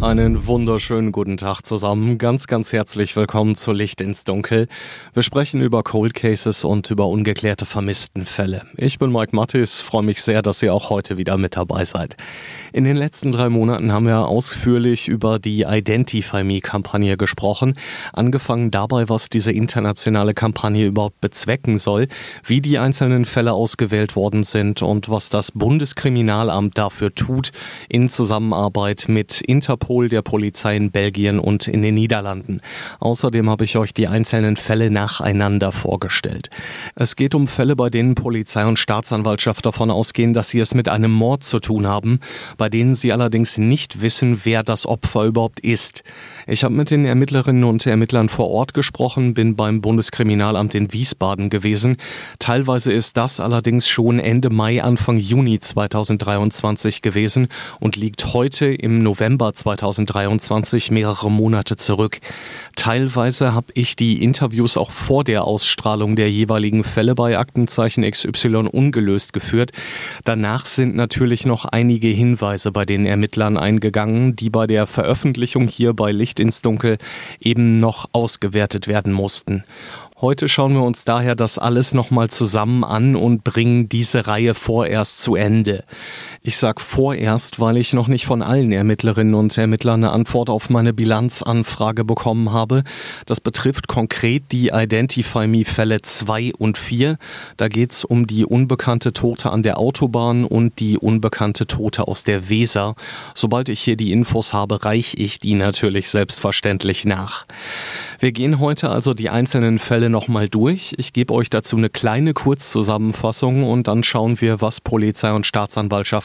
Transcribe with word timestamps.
Einen 0.00 0.46
wunderschönen 0.46 1.10
guten 1.10 1.38
Tag 1.38 1.62
zusammen. 1.62 2.18
Ganz, 2.18 2.46
ganz 2.46 2.72
herzlich 2.72 3.16
willkommen 3.16 3.56
zu 3.56 3.72
Licht 3.72 4.00
ins 4.00 4.22
Dunkel. 4.22 4.68
Wir 5.12 5.24
sprechen 5.24 5.60
über 5.60 5.82
Cold 5.82 6.14
Cases 6.14 6.64
und 6.64 6.88
über 6.88 7.08
ungeklärte 7.08 7.66
Vermisstenfälle. 7.66 8.62
Ich 8.76 9.00
bin 9.00 9.10
Mike 9.10 9.34
Mattis, 9.34 9.80
freue 9.80 10.04
mich 10.04 10.22
sehr, 10.22 10.40
dass 10.40 10.62
ihr 10.62 10.72
auch 10.72 10.90
heute 10.90 11.16
wieder 11.16 11.36
mit 11.36 11.56
dabei 11.56 11.84
seid. 11.84 12.16
In 12.72 12.84
den 12.84 12.96
letzten 12.96 13.32
drei 13.32 13.48
Monaten 13.48 13.90
haben 13.90 14.06
wir 14.06 14.28
ausführlich 14.28 15.08
über 15.08 15.40
die 15.40 15.62
Identify 15.62 16.44
Me 16.44 16.60
Kampagne 16.60 17.16
gesprochen. 17.16 17.74
Angefangen 18.12 18.70
dabei, 18.70 19.08
was 19.08 19.30
diese 19.30 19.50
internationale 19.50 20.32
Kampagne 20.32 20.86
überhaupt 20.86 21.20
bezwecken 21.20 21.76
soll, 21.76 22.06
wie 22.44 22.60
die 22.60 22.78
einzelnen 22.78 23.24
Fälle 23.24 23.52
ausgewählt 23.52 24.14
worden 24.14 24.44
sind 24.44 24.80
und 24.80 25.08
was 25.08 25.28
das 25.28 25.50
Bundeskriminalamt 25.50 26.78
dafür 26.78 27.12
tut 27.12 27.50
in 27.88 28.08
Zusammenarbeit 28.08 29.06
mit 29.08 29.40
Interpol 29.40 29.87
Interpol, 29.88 30.08
der 30.10 30.22
Polizei 30.22 30.76
in 30.76 30.90
Belgien 30.90 31.38
und 31.38 31.66
in 31.66 31.80
den 31.80 31.94
Niederlanden. 31.94 32.60
Außerdem 33.00 33.48
habe 33.48 33.64
ich 33.64 33.76
euch 33.78 33.94
die 33.94 34.06
einzelnen 34.06 34.56
Fälle 34.56 34.90
nacheinander 34.90 35.72
vorgestellt. 35.72 36.50
Es 36.94 37.16
geht 37.16 37.34
um 37.34 37.48
Fälle, 37.48 37.74
bei 37.74 37.88
denen 37.88 38.14
Polizei 38.14 38.66
und 38.66 38.78
Staatsanwaltschaft 38.78 39.64
davon 39.64 39.90
ausgehen, 39.90 40.34
dass 40.34 40.50
sie 40.50 40.60
es 40.60 40.74
mit 40.74 40.88
einem 40.88 41.10
Mord 41.10 41.42
zu 41.42 41.58
tun 41.58 41.86
haben, 41.86 42.20
bei 42.58 42.68
denen 42.68 42.94
sie 42.94 43.12
allerdings 43.12 43.56
nicht 43.56 44.02
wissen, 44.02 44.40
wer 44.44 44.62
das 44.62 44.84
Opfer 44.84 45.24
überhaupt 45.24 45.60
ist. 45.60 46.02
Ich 46.46 46.64
habe 46.64 46.74
mit 46.74 46.90
den 46.90 47.06
Ermittlerinnen 47.06 47.64
und 47.64 47.86
Ermittlern 47.86 48.28
vor 48.28 48.50
Ort 48.50 48.74
gesprochen, 48.74 49.32
bin 49.32 49.56
beim 49.56 49.80
Bundeskriminalamt 49.80 50.74
in 50.74 50.92
Wiesbaden 50.92 51.48
gewesen. 51.48 51.96
Teilweise 52.38 52.92
ist 52.92 53.16
das 53.16 53.40
allerdings 53.40 53.88
schon 53.88 54.18
Ende 54.18 54.50
Mai, 54.50 54.82
Anfang 54.82 55.16
Juni 55.16 55.60
2023 55.60 57.00
gewesen 57.00 57.48
und 57.80 57.96
liegt 57.96 58.34
heute 58.34 58.66
im 58.66 59.02
November 59.02 59.54
2023 59.54 59.77
2023 59.78 60.90
mehrere 60.90 61.30
Monate 61.30 61.76
zurück. 61.76 62.18
Teilweise 62.76 63.54
habe 63.54 63.72
ich 63.74 63.96
die 63.96 64.22
Interviews 64.22 64.76
auch 64.76 64.90
vor 64.90 65.24
der 65.24 65.44
Ausstrahlung 65.44 66.16
der 66.16 66.30
jeweiligen 66.30 66.84
Fälle 66.84 67.14
bei 67.14 67.38
Aktenzeichen 67.38 68.08
XY 68.08 68.68
ungelöst 68.70 69.32
geführt. 69.32 69.72
Danach 70.24 70.66
sind 70.66 70.94
natürlich 70.94 71.46
noch 71.46 71.64
einige 71.64 72.08
Hinweise 72.08 72.72
bei 72.72 72.84
den 72.84 73.06
Ermittlern 73.06 73.56
eingegangen, 73.56 74.36
die 74.36 74.50
bei 74.50 74.66
der 74.66 74.86
Veröffentlichung 74.86 75.68
hier 75.68 75.94
bei 75.94 76.12
Licht 76.12 76.40
ins 76.40 76.62
Dunkel 76.62 76.98
eben 77.40 77.80
noch 77.80 78.08
ausgewertet 78.12 78.88
werden 78.88 79.12
mussten. 79.12 79.64
Heute 80.20 80.48
schauen 80.48 80.72
wir 80.72 80.82
uns 80.82 81.04
daher 81.04 81.36
das 81.36 81.58
alles 81.58 81.94
nochmal 81.94 82.28
zusammen 82.28 82.82
an 82.82 83.14
und 83.14 83.44
bringen 83.44 83.88
diese 83.88 84.26
Reihe 84.26 84.54
vorerst 84.54 85.22
zu 85.22 85.36
Ende. 85.36 85.84
Ich 86.42 86.56
sag 86.56 86.80
vorerst, 86.80 87.58
weil 87.58 87.76
ich 87.76 87.92
noch 87.92 88.06
nicht 88.06 88.24
von 88.24 88.42
allen 88.42 88.70
Ermittlerinnen 88.70 89.34
und 89.34 89.58
Ermittlern 89.58 90.04
eine 90.04 90.12
Antwort 90.12 90.50
auf 90.50 90.70
meine 90.70 90.92
Bilanzanfrage 90.92 92.04
bekommen 92.04 92.52
habe. 92.52 92.84
Das 93.26 93.40
betrifft 93.40 93.88
konkret 93.88 94.44
die 94.52 94.68
Identify 94.72 95.48
Me 95.48 95.64
Fälle 95.64 96.00
2 96.00 96.52
und 96.56 96.78
4. 96.78 97.16
Da 97.56 97.66
geht's 97.66 98.04
um 98.04 98.28
die 98.28 98.44
unbekannte 98.44 99.12
Tote 99.12 99.50
an 99.50 99.64
der 99.64 99.78
Autobahn 99.78 100.44
und 100.44 100.78
die 100.78 100.96
unbekannte 100.96 101.66
Tote 101.66 102.06
aus 102.06 102.22
der 102.22 102.48
Weser. 102.48 102.94
Sobald 103.34 103.68
ich 103.68 103.80
hier 103.80 103.96
die 103.96 104.12
Infos 104.12 104.52
habe, 104.52 104.84
reiche 104.84 105.16
ich 105.16 105.40
die 105.40 105.54
natürlich 105.54 106.08
selbstverständlich 106.08 107.04
nach. 107.04 107.46
Wir 108.20 108.32
gehen 108.32 108.60
heute 108.60 108.90
also 108.90 109.12
die 109.12 109.28
einzelnen 109.28 109.78
Fälle 109.78 110.08
nochmal 110.08 110.48
durch. 110.48 110.94
Ich 110.98 111.12
gebe 111.12 111.34
euch 111.34 111.50
dazu 111.50 111.76
eine 111.76 111.90
kleine 111.90 112.32
Kurzzusammenfassung 112.32 113.64
und 113.64 113.88
dann 113.88 114.04
schauen 114.04 114.40
wir, 114.40 114.60
was 114.60 114.80
Polizei 114.80 115.32
und 115.32 115.46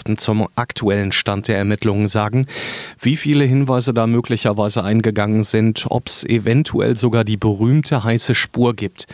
Staatsanwaltschaften 0.03 0.17
zum 0.17 0.47
aktuellen 0.55 1.11
Stand 1.11 1.47
der 1.47 1.57
Ermittlungen 1.57 2.07
sagen, 2.07 2.47
wie 2.99 3.17
viele 3.17 3.45
Hinweise 3.45 3.93
da 3.93 4.07
möglicherweise 4.07 4.83
eingegangen 4.83 5.43
sind, 5.43 5.85
ob 5.89 6.07
es 6.07 6.23
eventuell 6.23 6.97
sogar 6.97 7.23
die 7.23 7.37
berühmte 7.37 8.03
heiße 8.03 8.35
Spur 8.35 8.75
gibt. 8.75 9.07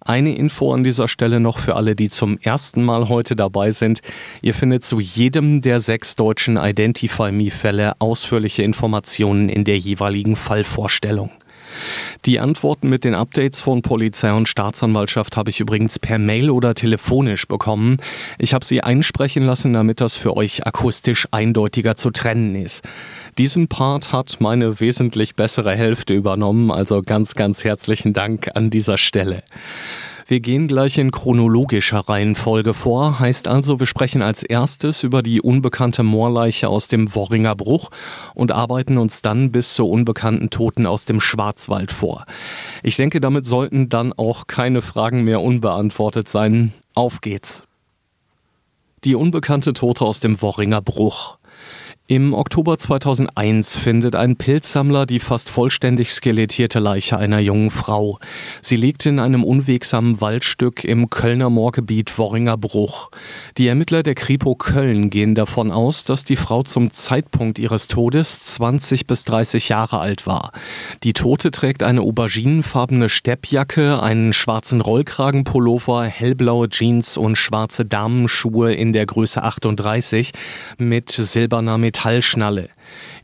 Eine 0.00 0.36
Info 0.36 0.74
an 0.74 0.84
dieser 0.84 1.08
Stelle 1.08 1.40
noch 1.40 1.58
für 1.58 1.76
alle, 1.76 1.96
die 1.96 2.10
zum 2.10 2.38
ersten 2.38 2.82
Mal 2.82 3.08
heute 3.08 3.36
dabei 3.36 3.70
sind. 3.70 4.00
Ihr 4.42 4.52
findet 4.52 4.84
zu 4.84 5.00
jedem 5.00 5.62
der 5.62 5.80
sechs 5.80 6.14
deutschen 6.14 6.58
Identify 6.58 7.32
Me-Fälle 7.32 7.94
ausführliche 8.00 8.62
Informationen 8.62 9.48
in 9.48 9.64
der 9.64 9.78
jeweiligen 9.78 10.36
Fallvorstellung. 10.36 11.30
Die 12.24 12.40
Antworten 12.40 12.88
mit 12.88 13.04
den 13.04 13.14
Updates 13.14 13.60
von 13.60 13.82
Polizei 13.82 14.32
und 14.32 14.48
Staatsanwaltschaft 14.48 15.36
habe 15.36 15.50
ich 15.50 15.60
übrigens 15.60 15.98
per 15.98 16.18
Mail 16.18 16.50
oder 16.50 16.74
telefonisch 16.74 17.46
bekommen. 17.46 17.98
Ich 18.38 18.54
habe 18.54 18.64
sie 18.64 18.82
einsprechen 18.82 19.44
lassen, 19.44 19.72
damit 19.72 20.00
das 20.00 20.16
für 20.16 20.36
euch 20.36 20.66
akustisch 20.66 21.28
eindeutiger 21.30 21.96
zu 21.96 22.10
trennen 22.10 22.54
ist. 22.54 22.84
Diesen 23.38 23.68
Part 23.68 24.12
hat 24.12 24.36
meine 24.40 24.80
wesentlich 24.80 25.34
bessere 25.34 25.74
Hälfte 25.74 26.14
übernommen, 26.14 26.70
also 26.70 27.02
ganz, 27.02 27.34
ganz 27.34 27.64
herzlichen 27.64 28.12
Dank 28.12 28.50
an 28.54 28.70
dieser 28.70 28.98
Stelle. 28.98 29.42
Wir 30.26 30.40
gehen 30.40 30.68
gleich 30.68 30.96
in 30.96 31.10
chronologischer 31.10 32.08
Reihenfolge 32.08 32.72
vor, 32.72 33.18
heißt 33.18 33.46
also, 33.46 33.78
wir 33.78 33.86
sprechen 33.86 34.22
als 34.22 34.42
erstes 34.42 35.02
über 35.02 35.22
die 35.22 35.42
unbekannte 35.42 36.02
Moorleiche 36.02 36.70
aus 36.70 36.88
dem 36.88 37.14
Worringer 37.14 37.54
Bruch 37.54 37.90
und 38.34 38.50
arbeiten 38.50 38.96
uns 38.96 39.20
dann 39.20 39.52
bis 39.52 39.74
zur 39.74 39.90
unbekannten 39.90 40.48
Toten 40.48 40.86
aus 40.86 41.04
dem 41.04 41.20
Schwarzwald 41.20 41.92
vor. 41.92 42.24
Ich 42.82 42.96
denke, 42.96 43.20
damit 43.20 43.44
sollten 43.44 43.90
dann 43.90 44.14
auch 44.14 44.46
keine 44.46 44.80
Fragen 44.80 45.24
mehr 45.24 45.42
unbeantwortet 45.42 46.26
sein. 46.26 46.72
Auf 46.94 47.20
geht's. 47.20 47.64
Die 49.04 49.16
unbekannte 49.16 49.74
Tote 49.74 50.06
aus 50.06 50.20
dem 50.20 50.40
Worringer 50.40 50.80
Bruch. 50.80 51.36
Im 52.06 52.34
Oktober 52.34 52.76
2001 52.76 53.76
findet 53.76 54.14
ein 54.14 54.36
Pilzsammler 54.36 55.06
die 55.06 55.20
fast 55.20 55.48
vollständig 55.48 56.12
skelettierte 56.12 56.78
Leiche 56.78 57.16
einer 57.16 57.38
jungen 57.38 57.70
Frau. 57.70 58.18
Sie 58.60 58.76
liegt 58.76 59.06
in 59.06 59.18
einem 59.18 59.42
unwegsamen 59.42 60.20
Waldstück 60.20 60.84
im 60.84 61.08
Kölner 61.08 61.48
Moorgebiet 61.48 62.18
Worringer 62.18 62.58
Bruch. 62.58 63.10
Die 63.56 63.68
Ermittler 63.68 64.02
der 64.02 64.14
Kripo 64.14 64.54
Köln 64.54 65.08
gehen 65.08 65.34
davon 65.34 65.72
aus, 65.72 66.04
dass 66.04 66.24
die 66.24 66.36
Frau 66.36 66.62
zum 66.62 66.92
Zeitpunkt 66.92 67.58
ihres 67.58 67.88
Todes 67.88 68.44
20 68.44 69.06
bis 69.06 69.24
30 69.24 69.70
Jahre 69.70 70.00
alt 70.00 70.26
war. 70.26 70.52
Die 71.04 71.14
Tote 71.14 71.52
trägt 71.52 71.82
eine 71.82 72.02
auberginenfarbene 72.02 73.08
Steppjacke, 73.08 74.02
einen 74.02 74.34
schwarzen 74.34 74.82
Rollkragenpullover, 74.82 76.04
hellblaue 76.04 76.68
Jeans 76.68 77.16
und 77.16 77.36
schwarze 77.36 77.86
Damenschuhe 77.86 78.74
in 78.74 78.92
der 78.92 79.06
Größe 79.06 79.42
38 79.42 80.32
mit 80.76 81.10
silberner 81.10 81.78
Metallschnalle. 81.94 82.70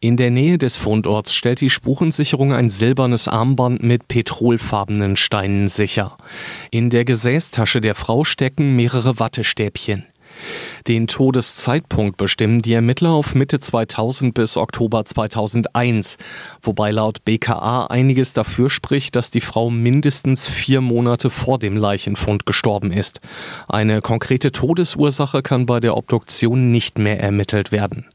In 0.00 0.16
der 0.16 0.30
Nähe 0.30 0.56
des 0.56 0.76
Fundorts 0.76 1.34
stellt 1.34 1.60
die 1.60 1.70
Spurensicherung 1.70 2.52
ein 2.52 2.70
silbernes 2.70 3.26
Armband 3.26 3.82
mit 3.82 4.06
petrolfarbenen 4.06 5.16
Steinen 5.16 5.68
sicher. 5.68 6.16
In 6.70 6.88
der 6.88 7.04
Gesäßtasche 7.04 7.80
der 7.80 7.96
Frau 7.96 8.22
stecken 8.22 8.76
mehrere 8.76 9.18
Wattestäbchen. 9.18 10.06
Den 10.86 11.08
Todeszeitpunkt 11.08 12.16
bestimmen 12.16 12.62
die 12.62 12.72
Ermittler 12.72 13.10
auf 13.10 13.34
Mitte 13.34 13.58
2000 13.58 14.32
bis 14.32 14.56
Oktober 14.56 15.04
2001, 15.04 16.16
wobei 16.62 16.92
laut 16.92 17.24
BKA 17.24 17.86
einiges 17.86 18.32
dafür 18.32 18.70
spricht, 18.70 19.16
dass 19.16 19.32
die 19.32 19.42
Frau 19.42 19.68
mindestens 19.68 20.46
vier 20.46 20.80
Monate 20.80 21.28
vor 21.28 21.58
dem 21.58 21.76
Leichenfund 21.76 22.46
gestorben 22.46 22.92
ist. 22.92 23.20
Eine 23.68 24.00
konkrete 24.00 24.52
Todesursache 24.52 25.42
kann 25.42 25.66
bei 25.66 25.80
der 25.80 25.96
Obduktion 25.96 26.70
nicht 26.70 26.98
mehr 26.98 27.20
ermittelt 27.20 27.72
werden. 27.72 28.06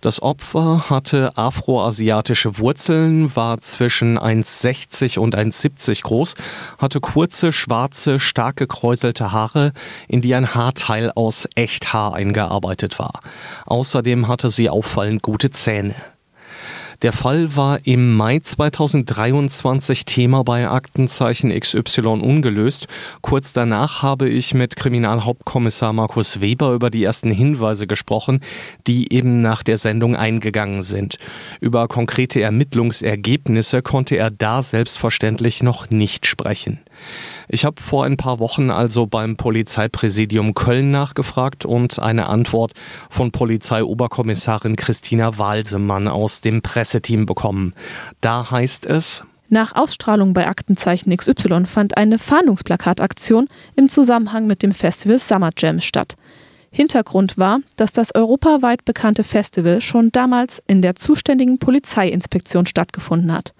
Das 0.00 0.22
Opfer 0.22 0.90
hatte 0.90 1.36
afroasiatische 1.36 2.58
Wurzeln, 2.58 3.34
war 3.34 3.60
zwischen 3.60 4.18
1,60 4.18 5.18
und 5.18 5.36
1,70 5.36 6.02
groß, 6.02 6.34
hatte 6.78 7.00
kurze, 7.00 7.52
schwarze, 7.52 8.20
stark 8.20 8.56
gekräuselte 8.56 9.32
Haare, 9.32 9.72
in 10.08 10.22
die 10.22 10.34
ein 10.34 10.54
Haarteil 10.54 11.12
aus 11.14 11.48
Echthaar 11.54 12.14
eingearbeitet 12.14 12.98
war. 12.98 13.20
Außerdem 13.66 14.28
hatte 14.28 14.50
sie 14.50 14.70
auffallend 14.70 15.22
gute 15.22 15.50
Zähne. 15.50 15.94
Der 17.02 17.12
Fall 17.12 17.54
war 17.54 17.86
im 17.86 18.16
Mai 18.16 18.38
2023 18.38 20.06
Thema 20.06 20.42
bei 20.44 20.68
Aktenzeichen 20.68 21.50
XY 21.50 22.06
ungelöst. 22.22 22.86
Kurz 23.20 23.52
danach 23.52 24.02
habe 24.02 24.30
ich 24.30 24.54
mit 24.54 24.76
Kriminalhauptkommissar 24.76 25.92
Markus 25.92 26.40
Weber 26.40 26.72
über 26.72 26.88
die 26.88 27.04
ersten 27.04 27.30
Hinweise 27.30 27.86
gesprochen, 27.86 28.40
die 28.86 29.12
eben 29.12 29.42
nach 29.42 29.62
der 29.62 29.76
Sendung 29.76 30.16
eingegangen 30.16 30.82
sind. 30.82 31.18
Über 31.60 31.86
konkrete 31.86 32.40
Ermittlungsergebnisse 32.40 33.82
konnte 33.82 34.16
er 34.16 34.30
da 34.30 34.62
selbstverständlich 34.62 35.62
noch 35.62 35.90
nicht 35.90 36.24
sprechen. 36.26 36.80
Ich 37.48 37.64
habe 37.64 37.80
vor 37.80 38.04
ein 38.04 38.16
paar 38.16 38.38
Wochen 38.38 38.70
also 38.70 39.06
beim 39.06 39.36
Polizeipräsidium 39.36 40.54
Köln 40.54 40.90
nachgefragt 40.90 41.64
und 41.64 41.98
eine 41.98 42.28
Antwort 42.28 42.72
von 43.10 43.30
Polizeioberkommissarin 43.30 44.76
Christina 44.76 45.38
Walsemann 45.38 46.08
aus 46.08 46.40
dem 46.40 46.62
Presseteam 46.86 47.26
bekommen. 47.26 47.74
Da 48.20 48.48
heißt 48.48 48.86
es, 48.86 49.24
nach 49.48 49.74
Ausstrahlung 49.74 50.34
bei 50.34 50.46
Aktenzeichen 50.46 51.16
XY 51.16 51.66
fand 51.66 51.96
eine 51.96 52.18
Fahndungsplakataktion 52.18 53.48
im 53.74 53.88
Zusammenhang 53.88 54.46
mit 54.46 54.62
dem 54.62 54.72
Festival 54.72 55.18
Summer 55.18 55.50
Jam 55.56 55.80
statt. 55.80 56.16
Hintergrund 56.70 57.38
war, 57.38 57.60
dass 57.76 57.92
das 57.92 58.14
europaweit 58.14 58.84
bekannte 58.84 59.24
Festival 59.24 59.80
schon 59.80 60.10
damals 60.10 60.62
in 60.66 60.82
der 60.82 60.94
zuständigen 60.94 61.58
Polizeiinspektion 61.58 62.66
stattgefunden 62.66 63.32
hat. 63.32 63.52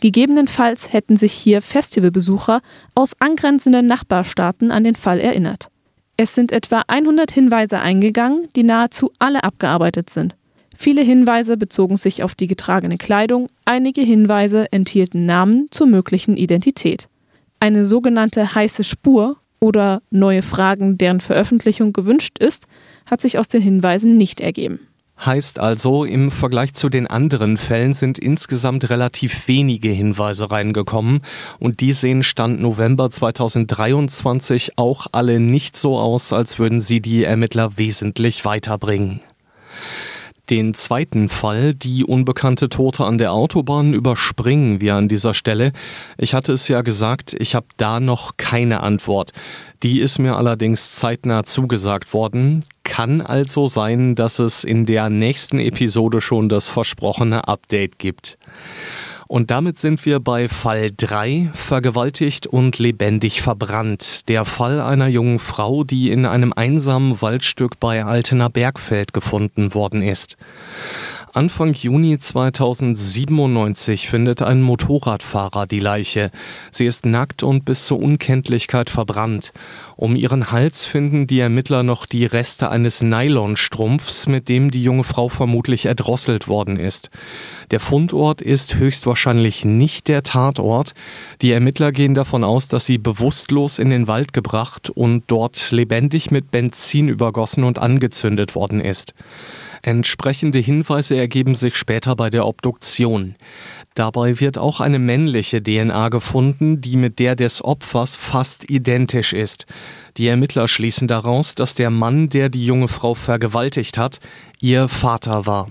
Gegebenenfalls 0.00 0.92
hätten 0.92 1.16
sich 1.16 1.32
hier 1.32 1.62
Festivalbesucher 1.62 2.60
aus 2.94 3.14
angrenzenden 3.20 3.86
Nachbarstaaten 3.86 4.70
an 4.70 4.84
den 4.84 4.96
Fall 4.96 5.20
erinnert. 5.20 5.70
Es 6.16 6.34
sind 6.34 6.52
etwa 6.52 6.82
100 6.86 7.32
Hinweise 7.32 7.80
eingegangen, 7.80 8.48
die 8.54 8.62
nahezu 8.62 9.12
alle 9.18 9.42
abgearbeitet 9.42 10.10
sind. 10.10 10.36
Viele 10.82 11.02
Hinweise 11.02 11.58
bezogen 11.58 11.98
sich 11.98 12.22
auf 12.22 12.34
die 12.34 12.46
getragene 12.46 12.96
Kleidung, 12.96 13.50
einige 13.66 14.00
Hinweise 14.00 14.72
enthielten 14.72 15.26
Namen 15.26 15.66
zur 15.70 15.86
möglichen 15.86 16.38
Identität. 16.38 17.10
Eine 17.58 17.84
sogenannte 17.84 18.54
heiße 18.54 18.82
Spur 18.82 19.36
oder 19.58 20.00
neue 20.08 20.40
Fragen, 20.40 20.96
deren 20.96 21.20
Veröffentlichung 21.20 21.92
gewünscht 21.92 22.38
ist, 22.38 22.64
hat 23.04 23.20
sich 23.20 23.38
aus 23.38 23.48
den 23.48 23.60
Hinweisen 23.60 24.16
nicht 24.16 24.40
ergeben. 24.40 24.80
Heißt 25.22 25.58
also, 25.58 26.06
im 26.06 26.30
Vergleich 26.30 26.72
zu 26.72 26.88
den 26.88 27.06
anderen 27.06 27.58
Fällen 27.58 27.92
sind 27.92 28.18
insgesamt 28.18 28.88
relativ 28.88 29.48
wenige 29.48 29.90
Hinweise 29.90 30.50
reingekommen 30.50 31.20
und 31.58 31.80
die 31.80 31.92
sehen 31.92 32.22
Stand 32.22 32.58
November 32.58 33.10
2023 33.10 34.78
auch 34.78 35.08
alle 35.12 35.40
nicht 35.40 35.76
so 35.76 35.98
aus, 35.98 36.32
als 36.32 36.58
würden 36.58 36.80
sie 36.80 37.02
die 37.02 37.24
Ermittler 37.24 37.76
wesentlich 37.76 38.46
weiterbringen. 38.46 39.20
Den 40.50 40.74
zweiten 40.74 41.28
Fall, 41.28 41.74
die 41.74 42.04
unbekannte 42.04 42.68
Tote 42.68 43.04
an 43.04 43.18
der 43.18 43.32
Autobahn, 43.32 43.94
überspringen 43.94 44.80
wir 44.80 44.96
an 44.96 45.06
dieser 45.06 45.32
Stelle. 45.32 45.70
Ich 46.18 46.34
hatte 46.34 46.52
es 46.52 46.66
ja 46.66 46.82
gesagt, 46.82 47.36
ich 47.38 47.54
habe 47.54 47.66
da 47.76 48.00
noch 48.00 48.36
keine 48.36 48.82
Antwort. 48.82 49.30
Die 49.84 50.00
ist 50.00 50.18
mir 50.18 50.34
allerdings 50.36 50.96
zeitnah 50.96 51.44
zugesagt 51.44 52.12
worden. 52.12 52.64
Kann 52.82 53.20
also 53.20 53.68
sein, 53.68 54.16
dass 54.16 54.40
es 54.40 54.64
in 54.64 54.86
der 54.86 55.08
nächsten 55.08 55.60
Episode 55.60 56.20
schon 56.20 56.48
das 56.48 56.66
versprochene 56.66 57.46
Update 57.46 58.00
gibt. 58.00 58.36
Und 59.30 59.52
damit 59.52 59.78
sind 59.78 60.04
wir 60.06 60.18
bei 60.18 60.48
Fall 60.48 60.90
3, 60.90 61.50
vergewaltigt 61.54 62.48
und 62.48 62.80
lebendig 62.80 63.42
verbrannt. 63.42 64.28
Der 64.28 64.44
Fall 64.44 64.80
einer 64.80 65.06
jungen 65.06 65.38
Frau, 65.38 65.84
die 65.84 66.10
in 66.10 66.26
einem 66.26 66.52
einsamen 66.52 67.22
Waldstück 67.22 67.78
bei 67.78 68.04
Altener 68.04 68.50
Bergfeld 68.50 69.12
gefunden 69.12 69.72
worden 69.72 70.02
ist. 70.02 70.36
Anfang 71.32 71.74
Juni 71.74 72.18
2097 72.18 74.08
findet 74.08 74.42
ein 74.42 74.62
Motorradfahrer 74.62 75.68
die 75.68 75.78
Leiche. 75.78 76.32
Sie 76.72 76.86
ist 76.86 77.06
nackt 77.06 77.44
und 77.44 77.64
bis 77.64 77.86
zur 77.86 78.00
Unkenntlichkeit 78.00 78.90
verbrannt. 78.90 79.52
Um 79.94 80.16
ihren 80.16 80.50
Hals 80.50 80.84
finden 80.84 81.28
die 81.28 81.38
Ermittler 81.38 81.84
noch 81.84 82.06
die 82.06 82.26
Reste 82.26 82.70
eines 82.70 83.00
Nylonstrumpfs, 83.00 84.26
mit 84.26 84.48
dem 84.48 84.72
die 84.72 84.82
junge 84.82 85.04
Frau 85.04 85.28
vermutlich 85.28 85.86
erdrosselt 85.86 86.48
worden 86.48 86.76
ist. 86.76 87.10
Der 87.70 87.78
Fundort 87.78 88.42
ist 88.42 88.74
höchstwahrscheinlich 88.74 89.64
nicht 89.64 90.08
der 90.08 90.24
Tatort. 90.24 90.94
Die 91.42 91.52
Ermittler 91.52 91.92
gehen 91.92 92.14
davon 92.14 92.42
aus, 92.42 92.66
dass 92.66 92.86
sie 92.86 92.98
bewusstlos 92.98 93.78
in 93.78 93.90
den 93.90 94.08
Wald 94.08 94.32
gebracht 94.32 94.90
und 94.90 95.22
dort 95.28 95.70
lebendig 95.70 96.32
mit 96.32 96.50
Benzin 96.50 97.06
übergossen 97.06 97.62
und 97.62 97.78
angezündet 97.78 98.56
worden 98.56 98.80
ist. 98.80 99.14
Entsprechende 99.82 100.58
Hinweise 100.58 101.16
ergeben 101.16 101.54
sich 101.54 101.76
später 101.76 102.14
bei 102.14 102.28
der 102.28 102.46
Obduktion. 102.46 103.36
Dabei 103.94 104.38
wird 104.40 104.58
auch 104.58 104.80
eine 104.80 104.98
männliche 104.98 105.62
DNA 105.62 106.10
gefunden, 106.10 106.80
die 106.80 106.96
mit 106.96 107.18
der 107.18 107.34
des 107.34 107.64
Opfers 107.64 108.16
fast 108.16 108.68
identisch 108.68 109.32
ist. 109.32 109.66
Die 110.16 110.28
Ermittler 110.28 110.68
schließen 110.68 111.08
daraus, 111.08 111.54
dass 111.54 111.74
der 111.74 111.90
Mann, 111.90 112.28
der 112.28 112.50
die 112.50 112.64
junge 112.64 112.88
Frau 112.88 113.14
vergewaltigt 113.14 113.96
hat, 113.96 114.18
ihr 114.60 114.88
Vater 114.88 115.46
war. 115.46 115.70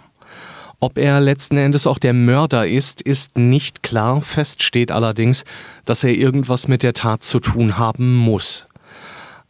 Ob 0.81 0.97
er 0.97 1.19
letzten 1.19 1.57
Endes 1.57 1.85
auch 1.85 2.00
der 2.00 2.13
Mörder 2.13 2.65
ist, 2.65 3.01
ist 3.01 3.38
nicht 3.38 3.83
klar. 3.83 4.21
Fest 4.21 4.63
steht 4.63 4.91
allerdings, 4.91 5.44
dass 5.83 6.06
er 6.06 6.15
irgendwas 6.15 6.69
mit 6.69 6.83
der 6.83 6.94
Tat 6.94 7.21
zu 7.21 7.41
tun 7.41 7.77
haben 7.77 8.15
muss. 8.15 8.69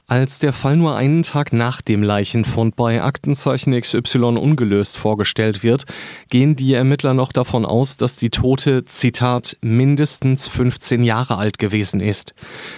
Als 0.09 0.39
der 0.39 0.53
Fall 0.53 0.75
nur 0.75 0.95
einen 0.95 1.21
Tag 1.21 1.53
nach 1.53 1.81
dem 1.81 2.01
Leichenfund 2.01 2.75
bei 2.75 3.03
Aktenzeichen 3.03 3.79
XY 3.79 4.39
ungelöst 4.39 4.97
vorgestellt 4.97 5.61
wird, 5.61 5.85
gehen 6.29 6.55
die 6.55 6.73
Ermittler 6.73 7.13
noch 7.13 7.31
davon 7.31 7.63
aus, 7.63 7.95
dass 7.95 8.15
die 8.15 8.31
Tote, 8.31 8.85
Zitat, 8.85 9.55
mindestens 9.61 10.47
15 10.47 11.03
Jahre 11.03 11.37
alt 11.37 11.59
gewesen 11.59 11.99
ist. 11.99 12.33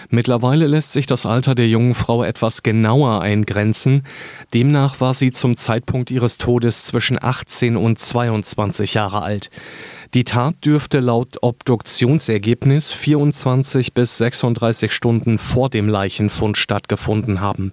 Mittlerweile 0.09 0.67
lässt 0.67 0.91
sich 0.91 1.05
das 1.05 1.25
Alter 1.25 1.55
der 1.55 1.69
jungen 1.69 1.95
Frau 1.95 2.25
etwas 2.25 2.63
genauer 2.63 3.21
eingrenzen. 3.21 4.03
Demnach 4.53 4.99
war 4.99 5.13
sie 5.13 5.31
zum 5.31 5.55
Zeitpunkt 5.55 6.11
ihres 6.11 6.37
Todes 6.37 6.85
zwischen 6.85 7.17
18 7.23 7.77
und 7.77 7.97
22 7.97 8.93
Jahre 8.93 9.21
alt. 9.21 9.49
Die 10.13 10.25
Tat 10.25 10.55
dürfte 10.65 10.99
laut 10.99 11.37
Obduktionsergebnis 11.41 12.91
24 12.91 13.93
bis 13.93 14.17
36 14.17 14.91
Stunden 14.91 15.39
vor 15.39 15.69
dem 15.69 15.87
Leichenfund 15.87 16.57
stattgefunden 16.57 17.39
haben. 17.39 17.71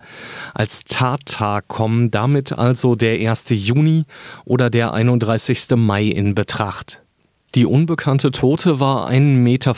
Als 0.55 0.85
Tattag 0.85 1.67
kommen 1.67 2.12
damit 2.12 2.52
also 2.52 2.94
der 2.94 3.29
1. 3.29 3.46
Juni 3.49 4.05
oder 4.44 4.70
der 4.70 4.93
31. 4.93 5.70
Mai 5.75 6.05
in 6.05 6.37
Betracht. 6.37 7.02
Die 7.55 7.64
unbekannte 7.64 8.31
Tote 8.31 8.79
war 8.79 9.11
1,55 9.11 9.11
Meter 9.37 9.75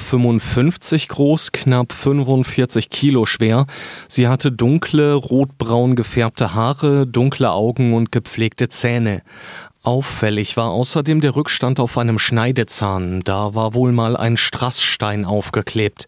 groß, 1.08 1.52
knapp 1.52 1.92
45 1.92 2.90
Kilo 2.90 3.26
schwer. 3.26 3.66
Sie 4.08 4.26
hatte 4.26 4.50
dunkle, 4.50 5.14
rotbraun 5.14 5.94
gefärbte 5.94 6.52
Haare, 6.52 7.06
dunkle 7.06 7.52
Augen 7.52 7.94
und 7.94 8.10
gepflegte 8.10 8.68
Zähne. 8.68 9.22
Auffällig 9.82 10.56
war 10.56 10.70
außerdem 10.70 11.20
der 11.20 11.36
Rückstand 11.36 11.80
auf 11.80 11.96
einem 11.96 12.18
Schneidezahn. 12.18 13.22
Da 13.24 13.54
war 13.54 13.74
wohl 13.74 13.92
mal 13.92 14.16
ein 14.16 14.36
Strassstein 14.36 15.24
aufgeklebt. 15.24 16.06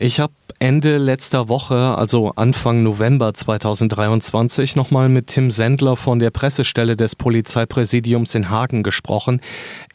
Ich 0.00 0.20
habe 0.20 0.32
Ende 0.60 0.98
letzter 0.98 1.48
Woche, 1.48 1.74
also 1.76 2.32
Anfang 2.34 2.82
November 2.82 3.34
2023, 3.34 4.76
nochmal 4.76 5.08
mit 5.08 5.28
Tim 5.28 5.50
Sendler 5.50 5.96
von 5.96 6.18
der 6.18 6.30
Pressestelle 6.30 6.96
des 6.96 7.14
Polizeipräsidiums 7.16 8.34
in 8.34 8.50
Hagen 8.50 8.82
gesprochen. 8.82 9.40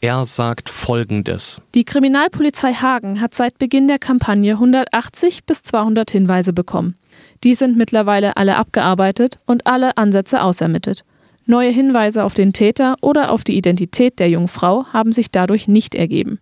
Er 0.00 0.24
sagt 0.24 0.70
Folgendes. 0.70 1.60
Die 1.74 1.84
Kriminalpolizei 1.84 2.72
Hagen 2.72 3.20
hat 3.20 3.34
seit 3.34 3.58
Beginn 3.58 3.88
der 3.88 3.98
Kampagne 3.98 4.52
180 4.52 5.44
bis 5.44 5.62
200 5.62 6.10
Hinweise 6.10 6.52
bekommen. 6.52 6.96
Die 7.42 7.54
sind 7.54 7.76
mittlerweile 7.76 8.36
alle 8.36 8.56
abgearbeitet 8.56 9.38
und 9.46 9.66
alle 9.66 9.96
Ansätze 9.96 10.42
ausermittelt. 10.42 11.04
Neue 11.46 11.70
Hinweise 11.70 12.24
auf 12.24 12.32
den 12.32 12.52
Täter 12.54 12.96
oder 13.02 13.30
auf 13.30 13.44
die 13.44 13.56
Identität 13.56 14.18
der 14.18 14.30
jungen 14.30 14.48
Frau 14.48 14.86
haben 14.86 15.12
sich 15.12 15.30
dadurch 15.30 15.68
nicht 15.68 15.94
ergeben. 15.94 16.38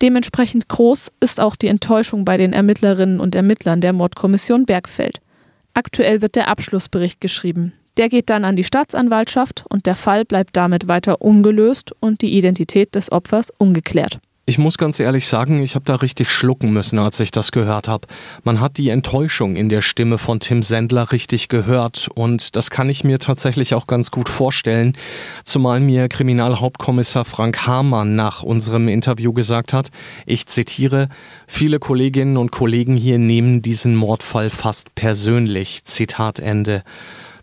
Dementsprechend 0.00 0.68
groß 0.68 1.12
ist 1.20 1.40
auch 1.40 1.54
die 1.54 1.68
Enttäuschung 1.68 2.24
bei 2.24 2.36
den 2.36 2.52
Ermittlerinnen 2.52 3.20
und 3.20 3.36
Ermittlern 3.36 3.80
der 3.80 3.92
Mordkommission 3.92 4.66
Bergfeld. 4.66 5.20
Aktuell 5.74 6.22
wird 6.22 6.34
der 6.34 6.48
Abschlussbericht 6.48 7.20
geschrieben. 7.20 7.72
Der 7.96 8.08
geht 8.08 8.30
dann 8.30 8.44
an 8.44 8.56
die 8.56 8.64
Staatsanwaltschaft 8.64 9.64
und 9.68 9.86
der 9.86 9.94
Fall 9.94 10.24
bleibt 10.24 10.56
damit 10.56 10.88
weiter 10.88 11.22
ungelöst 11.22 11.92
und 12.00 12.20
die 12.20 12.36
Identität 12.36 12.96
des 12.96 13.12
Opfers 13.12 13.52
ungeklärt. 13.58 14.18
Ich 14.44 14.58
muss 14.58 14.76
ganz 14.76 14.98
ehrlich 14.98 15.28
sagen, 15.28 15.62
ich 15.62 15.76
habe 15.76 15.84
da 15.84 15.94
richtig 15.94 16.28
schlucken 16.28 16.72
müssen, 16.72 16.98
als 16.98 17.20
ich 17.20 17.30
das 17.30 17.52
gehört 17.52 17.86
habe. 17.86 18.08
Man 18.42 18.58
hat 18.58 18.76
die 18.76 18.88
Enttäuschung 18.88 19.54
in 19.54 19.68
der 19.68 19.82
Stimme 19.82 20.18
von 20.18 20.40
Tim 20.40 20.64
Sendler 20.64 21.12
richtig 21.12 21.48
gehört 21.48 22.08
und 22.12 22.56
das 22.56 22.68
kann 22.68 22.90
ich 22.90 23.04
mir 23.04 23.20
tatsächlich 23.20 23.72
auch 23.74 23.86
ganz 23.86 24.10
gut 24.10 24.28
vorstellen, 24.28 24.94
zumal 25.44 25.78
mir 25.78 26.08
Kriminalhauptkommissar 26.08 27.24
Frank 27.24 27.68
Hamann 27.68 28.16
nach 28.16 28.42
unserem 28.42 28.88
Interview 28.88 29.32
gesagt 29.32 29.72
hat, 29.72 29.90
ich 30.26 30.46
zitiere, 30.46 31.08
viele 31.46 31.78
Kolleginnen 31.78 32.36
und 32.36 32.50
Kollegen 32.50 32.96
hier 32.96 33.18
nehmen 33.18 33.62
diesen 33.62 33.94
Mordfall 33.94 34.50
fast 34.50 34.92
persönlich. 34.96 35.84
Zitat 35.84 36.40
Ende. 36.40 36.82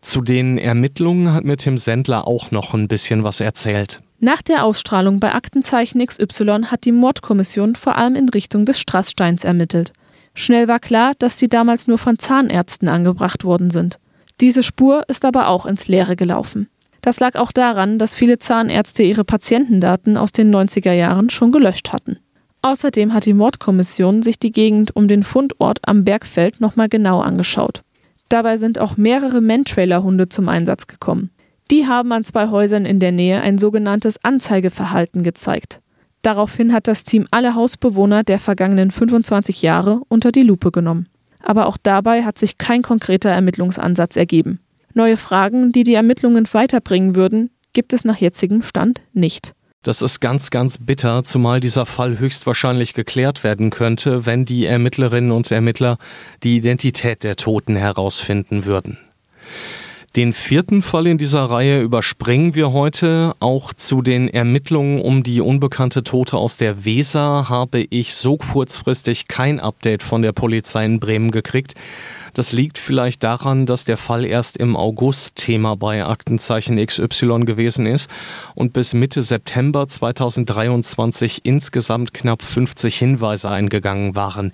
Zu 0.01 0.19
den 0.21 0.57
Ermittlungen 0.57 1.31
hat 1.33 1.45
mir 1.45 1.55
Tim 1.55 1.77
Sendler 1.77 2.27
auch 2.27 2.51
noch 2.51 2.73
ein 2.73 2.89
bisschen 2.89 3.23
was 3.23 3.39
erzählt. 3.39 4.01
Nach 4.21 4.41
der 4.41 4.65
Ausstrahlung 4.65 5.21
bei 5.21 5.33
Aktenzeichen 5.33 6.05
XY 6.05 6.63
hat 6.65 6.83
die 6.83 6.91
Mordkommission 6.91 7.75
vor 7.75 7.97
allem 7.97 8.15
in 8.15 8.27
Richtung 8.27 8.65
des 8.65 8.79
Strasssteins 8.79 9.45
ermittelt. 9.45 9.93
Schnell 10.33 10.67
war 10.67 10.79
klar, 10.79 11.13
dass 11.19 11.39
sie 11.39 11.47
damals 11.47 11.87
nur 11.87 11.97
von 11.97 12.19
Zahnärzten 12.19 12.89
angebracht 12.89 13.45
worden 13.45 13.69
sind. 13.69 13.97
Diese 14.41 14.61
Spur 14.61 15.03
ist 15.07 15.23
aber 15.23 15.47
auch 15.47 15.65
ins 15.65 15.87
Leere 15.87 16.17
gelaufen. 16.17 16.67
Das 17.01 17.21
lag 17.21 17.35
auch 17.35 17.53
daran, 17.53 17.97
dass 17.97 18.13
viele 18.13 18.39
Zahnärzte 18.39 19.03
ihre 19.03 19.23
Patientendaten 19.23 20.17
aus 20.17 20.33
den 20.33 20.53
90er 20.53 20.91
Jahren 20.91 21.29
schon 21.29 21.53
gelöscht 21.53 21.93
hatten. 21.93 22.19
Außerdem 22.61 23.13
hat 23.13 23.25
die 23.25 23.33
Mordkommission 23.33 24.21
sich 24.21 24.37
die 24.37 24.51
Gegend 24.51 24.93
um 24.95 25.07
den 25.07 25.23
Fundort 25.23 25.79
am 25.83 26.03
Bergfeld 26.03 26.59
nochmal 26.59 26.89
genau 26.89 27.21
angeschaut. 27.21 27.83
Dabei 28.27 28.57
sind 28.57 28.79
auch 28.79 28.97
mehrere 28.97 29.39
Mantrailer-Hunde 29.39 30.27
zum 30.27 30.49
Einsatz 30.49 30.87
gekommen. 30.87 31.31
Die 31.71 31.85
haben 31.85 32.11
an 32.11 32.23
zwei 32.23 32.49
Häusern 32.49 32.85
in 32.85 32.99
der 32.99 33.11
Nähe 33.11 33.41
ein 33.41 33.57
sogenanntes 33.57 34.23
Anzeigeverhalten 34.23 35.21
gezeigt. 35.23 35.81
Daraufhin 36.21 36.73
hat 36.73 36.87
das 36.87 37.03
Team 37.03 37.27
alle 37.31 37.55
Hausbewohner 37.55 38.23
der 38.23 38.39
vergangenen 38.39 38.91
25 38.91 39.61
Jahre 39.61 40.01
unter 40.07 40.31
die 40.31 40.41
Lupe 40.41 40.71
genommen. 40.71 41.07
Aber 41.41 41.67
auch 41.67 41.77
dabei 41.81 42.23
hat 42.23 42.37
sich 42.37 42.57
kein 42.57 42.81
konkreter 42.81 43.29
Ermittlungsansatz 43.29 44.17
ergeben. 44.17 44.59
Neue 44.93 45.15
Fragen, 45.15 45.71
die 45.71 45.83
die 45.83 45.93
Ermittlungen 45.93 46.47
weiterbringen 46.51 47.15
würden, 47.15 47.51
gibt 47.73 47.93
es 47.93 48.03
nach 48.03 48.17
jetzigem 48.17 48.63
Stand 48.63 49.01
nicht. 49.13 49.53
Das 49.83 50.01
ist 50.01 50.19
ganz, 50.19 50.49
ganz 50.49 50.77
bitter, 50.77 51.23
zumal 51.23 51.61
dieser 51.61 51.85
Fall 51.85 52.19
höchstwahrscheinlich 52.19 52.93
geklärt 52.93 53.45
werden 53.45 53.69
könnte, 53.69 54.25
wenn 54.25 54.43
die 54.43 54.65
Ermittlerinnen 54.65 55.31
und 55.31 55.49
Ermittler 55.51 55.97
die 56.43 56.57
Identität 56.57 57.23
der 57.23 57.37
Toten 57.37 57.77
herausfinden 57.77 58.65
würden. 58.65 58.97
Den 60.15 60.33
vierten 60.33 60.81
Fall 60.81 61.05
in 61.05 61.19
dieser 61.19 61.43
Reihe 61.43 61.81
überspringen 61.81 62.55
wir 62.55 62.73
heute. 62.73 63.35
Auch 63.39 63.73
zu 63.73 64.01
den 64.01 64.27
Ermittlungen 64.27 65.01
um 65.01 65.21
die 65.21 65.39
unbekannte 65.39 66.03
Tote 66.03 66.35
aus 66.35 66.57
der 66.57 66.83
Weser 66.83 67.47
habe 67.47 67.85
ich 67.91 68.15
so 68.15 68.37
kurzfristig 68.37 69.27
kein 69.27 69.59
Update 69.59 70.01
von 70.01 70.23
der 70.23 70.31
Polizei 70.31 70.83
in 70.83 70.99
Bremen 70.99 71.29
gekriegt. 71.29 71.75
Das 72.33 72.51
liegt 72.51 72.79
vielleicht 72.79 73.23
daran, 73.23 73.67
dass 73.67 73.85
der 73.85 73.97
Fall 73.97 74.25
erst 74.25 74.57
im 74.57 74.75
August 74.75 75.35
Thema 75.35 75.75
bei 75.75 76.03
Aktenzeichen 76.03 76.83
XY 76.83 77.45
gewesen 77.45 77.85
ist 77.85 78.09
und 78.55 78.73
bis 78.73 78.95
Mitte 78.95 79.21
September 79.21 79.87
2023 79.87 81.41
insgesamt 81.43 82.15
knapp 82.15 82.41
50 82.41 82.97
Hinweise 82.97 83.49
eingegangen 83.49 84.15
waren. 84.15 84.53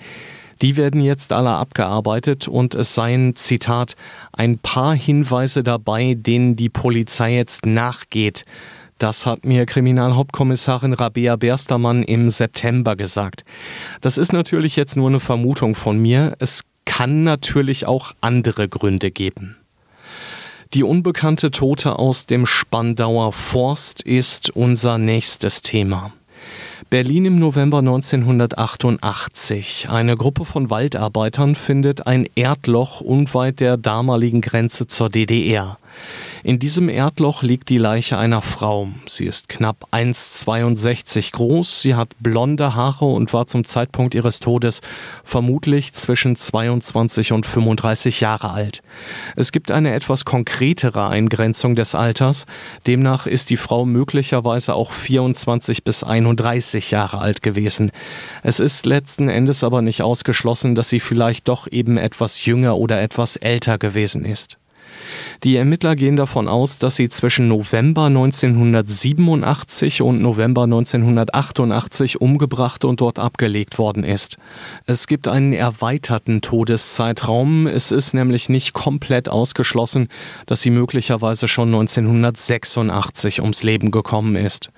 Die 0.61 0.77
werden 0.77 1.01
jetzt 1.01 1.33
alle 1.33 1.51
abgearbeitet 1.51 2.47
und 2.47 2.75
es 2.75 2.95
seien, 2.95 3.35
Zitat, 3.35 3.95
ein 4.31 4.57
paar 4.57 4.95
Hinweise 4.95 5.63
dabei, 5.63 6.15
denen 6.17 6.55
die 6.55 6.69
Polizei 6.69 7.35
jetzt 7.35 7.65
nachgeht. 7.65 8.45
Das 8.97 9.25
hat 9.25 9.45
mir 9.45 9.65
Kriminalhauptkommissarin 9.65 10.93
Rabea 10.93 11.35
Berstermann 11.35 12.03
im 12.03 12.29
September 12.29 12.95
gesagt. 12.95 13.43
Das 13.99 14.17
ist 14.17 14.31
natürlich 14.31 14.77
jetzt 14.77 14.95
nur 14.95 15.09
eine 15.09 15.19
Vermutung 15.19 15.75
von 15.75 15.97
mir. 15.97 16.35
Es 16.39 16.61
kann 16.85 17.23
natürlich 17.23 17.87
auch 17.87 18.13
andere 18.21 18.69
Gründe 18.69 19.11
geben. 19.11 19.57
Die 20.73 20.83
unbekannte 20.83 21.51
Tote 21.51 21.99
aus 21.99 22.25
dem 22.25 22.45
Spandauer 22.45 23.33
Forst 23.33 24.01
ist 24.01 24.49
unser 24.49 24.97
nächstes 24.97 25.61
Thema. 25.61 26.13
Berlin 26.89 27.25
im 27.25 27.39
November 27.39 27.79
1988. 27.79 29.87
Eine 29.89 30.17
Gruppe 30.17 30.45
von 30.45 30.69
Waldarbeitern 30.69 31.55
findet 31.55 32.07
ein 32.07 32.27
Erdloch 32.35 33.01
unweit 33.01 33.59
der 33.59 33.77
damaligen 33.77 34.41
Grenze 34.41 34.87
zur 34.87 35.09
DDR. 35.09 35.77
In 36.43 36.59
diesem 36.59 36.89
Erdloch 36.89 37.41
liegt 37.41 37.69
die 37.69 37.79
Leiche 37.79 38.19
einer 38.19 38.41
Frau. 38.41 38.89
Sie 39.07 39.25
ist 39.25 39.49
knapp 39.49 39.87
1,62 39.91 41.31
groß, 41.31 41.81
sie 41.81 41.95
hat 41.95 42.09
blonde 42.19 42.75
Haare 42.75 43.05
und 43.05 43.33
war 43.33 43.47
zum 43.47 43.65
Zeitpunkt 43.65 44.13
ihres 44.13 44.39
Todes 44.39 44.81
vermutlich 45.23 45.93
zwischen 45.93 46.35
22 46.35 47.31
und 47.31 47.47
35 47.47 48.21
Jahre 48.21 48.51
alt. 48.51 48.83
Es 49.35 49.51
gibt 49.51 49.71
eine 49.71 49.95
etwas 49.95 50.23
konkretere 50.23 51.07
Eingrenzung 51.07 51.75
des 51.75 51.95
Alters. 51.95 52.45
Demnach 52.85 53.25
ist 53.25 53.49
die 53.49 53.57
Frau 53.57 53.85
möglicherweise 53.85 54.75
auch 54.75 54.91
24 54.91 55.83
bis 55.83 56.03
31 56.03 56.91
Jahre 56.91 57.17
alt 57.19 57.41
gewesen. 57.41 57.91
Es 58.43 58.59
ist 58.59 58.85
letzten 58.85 59.29
Endes 59.29 59.63
aber 59.63 59.81
nicht 59.81 60.03
ausgeschlossen, 60.03 60.75
dass 60.75 60.89
sie 60.89 60.99
vielleicht 60.99 61.47
doch 61.47 61.67
eben 61.71 61.97
etwas 61.97 62.45
jünger 62.45 62.77
oder 62.77 63.01
etwas 63.01 63.35
älter 63.35 63.79
gewesen 63.79 64.25
ist. 64.25 64.59
Die 65.43 65.55
Ermittler 65.55 65.95
gehen 65.95 66.15
davon 66.15 66.47
aus, 66.47 66.79
dass 66.79 66.95
sie 66.95 67.09
zwischen 67.09 67.47
November 67.47 68.05
1987 68.05 70.01
und 70.01 70.21
November 70.21 70.63
1988 70.63 72.21
umgebracht 72.21 72.85
und 72.85 73.01
dort 73.01 73.19
abgelegt 73.19 73.77
worden 73.77 74.03
ist. 74.03 74.37
Es 74.85 75.07
gibt 75.07 75.27
einen 75.27 75.53
erweiterten 75.53 76.41
Todeszeitraum. 76.41 77.67
Es 77.67 77.91
ist 77.91 78.13
nämlich 78.13 78.49
nicht 78.49 78.73
komplett 78.73 79.29
ausgeschlossen, 79.29 80.09
dass 80.45 80.61
sie 80.61 80.69
möglicherweise 80.69 81.47
schon 81.47 81.69
1986 81.69 83.41
ums 83.41 83.63
Leben 83.63 83.91
gekommen 83.91 84.35
ist. 84.35 84.71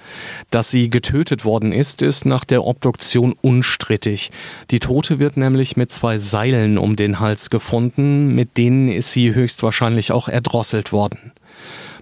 Dass 0.52 0.72
sie 0.72 0.90
getötet 0.90 1.46
worden 1.46 1.72
ist, 1.72 2.02
ist 2.02 2.26
nach 2.26 2.46
der 2.46 2.66
Obduktion 2.66 3.36
unstrittig. 3.42 4.32
Die 4.72 4.80
Tote 4.80 5.20
wird 5.20 5.38
nämlich 5.38 5.78
mit 5.78 5.92
zwei 5.92 6.18
Seilen 6.18 6.78
um 6.78 6.96
den 6.96 7.20
Hals 7.20 7.50
gefunden, 7.50 8.36
mit 8.36 8.58
denen 8.58 8.90
ist 8.90 9.12
sie 9.12 9.34
höchstwahrscheinlich 9.34 10.07
auch 10.12 10.28
erdrosselt 10.28 10.92
worden. 10.92 11.34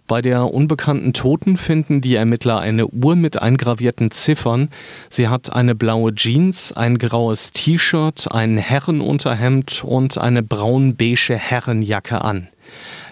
Bei 0.08 0.22
der 0.22 0.54
unbekannten 0.54 1.14
Toten 1.14 1.58
finden 1.58 2.00
die 2.00 2.14
Ermittler 2.14 2.60
eine 2.60 2.88
Uhr 2.88 3.16
mit 3.16 3.42
eingravierten 3.42 4.12
Ziffern. 4.12 4.70
Sie 5.10 5.30
hat 5.30 5.52
eine 5.52 5.74
blaue 5.74 6.14
Jeans, 6.14 6.74
ein 6.74 7.00
graues 7.00 7.54
T-Shirt, 7.54 8.28
ein 8.32 8.58
Herrenunterhemd 8.58 9.84
und 9.84 10.20
eine 10.20 10.44
braun-beige 10.44 11.36
Herrenjacke 11.36 12.22
an. 12.22 12.50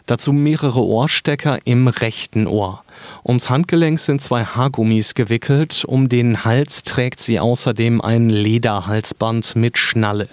Dazu 0.05 0.33
mehrere 0.33 0.83
Ohrstecker 0.83 1.57
im 1.63 1.87
rechten 1.87 2.45
Ohr. 2.45 2.83
Ums 3.25 3.49
Handgelenk 3.49 3.99
sind 3.99 4.21
zwei 4.21 4.43
Haargummis 4.43 5.15
gewickelt, 5.15 5.85
um 5.87 6.09
den 6.09 6.43
Hals 6.45 6.83
trägt 6.83 7.21
sie 7.21 7.39
außerdem 7.39 8.01
ein 8.01 8.29
Lederhalsband 8.29 9.55
mit 9.55 9.79
Schnalle. 9.79 10.27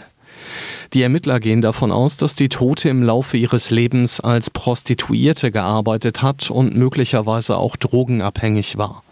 Die 0.93 1.03
Ermittler 1.03 1.39
gehen 1.39 1.61
davon 1.61 1.93
aus, 1.93 2.17
dass 2.17 2.35
die 2.35 2.49
Tote 2.49 2.89
im 2.89 3.03
Laufe 3.03 3.37
ihres 3.37 3.71
Lebens 3.71 4.21
als 4.21 4.51
Prostituierte 4.51 5.53
gearbeitet 5.53 6.21
hat 6.23 6.51
und 6.51 6.77
möglicherweise 6.77 7.57
auch 7.57 7.77
drogenabhängig 7.77 8.77
war. 8.77 9.05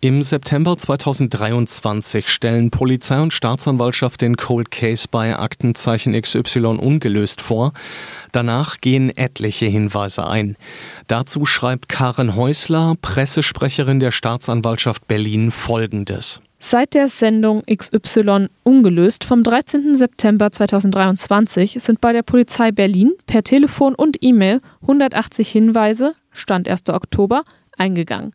Im 0.00 0.22
September 0.22 0.76
2023 0.78 2.28
stellen 2.28 2.70
Polizei 2.70 3.20
und 3.20 3.32
Staatsanwaltschaft 3.32 4.20
den 4.20 4.36
Cold 4.36 4.70
Case 4.70 5.06
bei 5.10 5.36
Aktenzeichen 5.36 6.20
XY 6.20 6.78
ungelöst 6.78 7.40
vor. 7.40 7.72
Danach 8.30 8.80
gehen 8.80 9.16
etliche 9.16 9.66
Hinweise 9.66 10.26
ein. 10.26 10.56
Dazu 11.08 11.44
schreibt 11.46 11.88
Karen 11.88 12.36
Häusler, 12.36 12.94
Pressesprecherin 13.02 13.98
der 13.98 14.12
Staatsanwaltschaft 14.12 15.08
Berlin, 15.08 15.50
Folgendes. 15.50 16.40
Seit 16.60 16.94
der 16.94 17.06
Sendung 17.06 17.62
XY 17.72 18.48
ungelöst 18.64 19.22
vom 19.24 19.44
13. 19.44 19.94
September 19.94 20.50
2023 20.50 21.76
sind 21.78 22.00
bei 22.00 22.12
der 22.12 22.24
Polizei 22.24 22.72
Berlin 22.72 23.12
per 23.26 23.44
Telefon 23.44 23.94
und 23.94 24.16
E-Mail 24.20 24.60
180 24.82 25.48
Hinweise, 25.48 26.14
Stand 26.32 26.68
1. 26.68 26.88
Oktober, 26.88 27.44
eingegangen. 27.76 28.32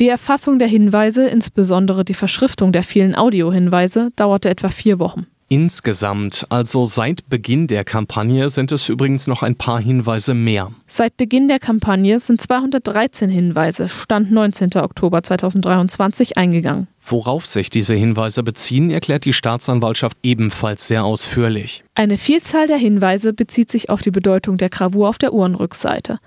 Die 0.00 0.08
Erfassung 0.08 0.58
der 0.58 0.68
Hinweise, 0.68 1.28
insbesondere 1.28 2.04
die 2.04 2.14
Verschriftung 2.14 2.72
der 2.72 2.82
vielen 2.82 3.14
Audiohinweise, 3.14 4.08
dauerte 4.16 4.48
etwa 4.48 4.70
vier 4.70 4.98
Wochen. 4.98 5.26
Insgesamt, 5.48 6.44
also 6.48 6.86
seit 6.86 7.28
Beginn 7.28 7.68
der 7.68 7.84
Kampagne, 7.84 8.50
sind 8.50 8.72
es 8.72 8.88
übrigens 8.88 9.28
noch 9.28 9.44
ein 9.44 9.54
paar 9.54 9.80
Hinweise 9.80 10.34
mehr. 10.34 10.72
Seit 10.88 11.16
Beginn 11.16 11.46
der 11.46 11.60
Kampagne 11.60 12.18
sind 12.18 12.40
213 12.40 13.30
Hinweise, 13.30 13.88
Stand 13.88 14.32
19. 14.32 14.74
Oktober 14.76 15.22
2023, 15.22 16.36
eingegangen. 16.36 16.88
Worauf 17.08 17.46
sich 17.46 17.70
diese 17.70 17.94
Hinweise 17.94 18.42
beziehen, 18.42 18.90
erklärt 18.90 19.24
die 19.24 19.32
Staatsanwaltschaft 19.32 20.16
ebenfalls 20.24 20.88
sehr 20.88 21.04
ausführlich. 21.04 21.84
Eine 21.94 22.18
Vielzahl 22.18 22.66
der 22.66 22.78
Hinweise 22.78 23.32
bezieht 23.32 23.70
sich 23.70 23.90
auf 23.90 24.02
die 24.02 24.10
Bedeutung 24.10 24.56
der 24.56 24.70
Gravur 24.70 25.08
auf 25.08 25.16
der 25.16 25.32
Uhrenrückseite. 25.32 26.18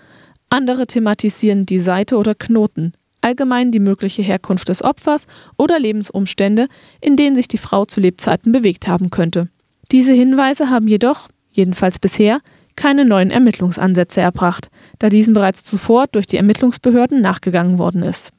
Andere 0.50 0.88
thematisieren 0.88 1.66
die 1.66 1.80
Seite 1.80 2.16
oder 2.16 2.34
Knoten, 2.34 2.94
allgemein 3.20 3.72
die 3.72 3.82
mögliche 3.82 4.22
Herkunft 4.22 4.70
des 4.70 4.82
Opfers 4.82 5.28
oder 5.58 5.78
Lebensumstände, 5.80 6.70
in 7.02 7.18
denen 7.18 7.36
sich 7.36 7.50
die 7.50 7.58
Frau 7.58 7.84
zu 7.84 8.00
Lebzeiten 8.00 8.54
bewegt 8.54 8.88
haben 8.88 9.10
könnte. 9.10 9.50
Diese 9.92 10.14
Hinweise 10.14 10.70
haben 10.70 10.88
jedoch, 10.88 11.28
jedenfalls 11.52 12.00
bisher, 12.00 12.40
keine 12.78 13.04
neuen 13.04 13.32
Ermittlungsansätze 13.32 14.22
erbracht, 14.22 14.70
da 14.98 15.10
diesen 15.10 15.34
bereits 15.34 15.64
zuvor 15.64 16.08
durch 16.08 16.26
die 16.26 16.38
Ermittlungsbehörden 16.38 17.22
nachgegangen 17.22 17.78
worden 17.78 18.04
ist. 18.04 18.32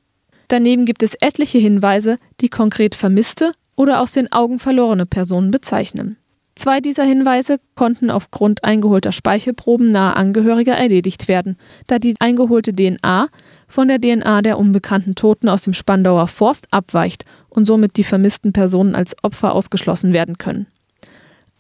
Daneben 0.51 0.85
gibt 0.85 1.05
es 1.05 1.15
etliche 1.15 1.59
Hinweise, 1.59 2.19
die 2.41 2.49
konkret 2.49 2.97
vermisste 2.97 3.53
oder 3.77 4.01
aus 4.01 4.11
den 4.11 4.33
Augen 4.33 4.59
verlorene 4.59 5.07
Personen 5.07 5.53
bezeichnen. 5.53 6.17
Zwei 6.57 6.81
dieser 6.81 7.05
Hinweise 7.05 7.61
konnten 7.77 8.11
aufgrund 8.11 8.65
eingeholter 8.65 9.13
Speichelproben 9.13 9.91
nahe 9.91 10.17
Angehöriger 10.17 10.75
erledigt 10.75 11.29
werden, 11.29 11.57
da 11.87 12.01
die 12.01 12.17
eingeholte 12.19 12.75
DNA 12.75 13.29
von 13.69 13.87
der 13.87 14.01
DNA 14.01 14.43
der 14.43 14.59
unbekannten 14.59 15.15
Toten 15.15 15.49
aus 15.49 15.63
dem 15.63 15.73
Spandauer 15.73 16.27
Forst 16.27 16.67
abweicht 16.73 17.25
und 17.49 17.67
somit 17.67 17.97
die 17.97 18.05
vermissten 18.05 18.53
Personen 18.53 18.97
als 18.97 19.15
Opfer 19.23 19.55
ausgeschlossen 19.55 20.13
werden 20.13 20.37
können. 20.37 20.67